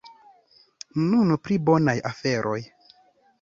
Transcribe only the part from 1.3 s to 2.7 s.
pri bonaj aferoj.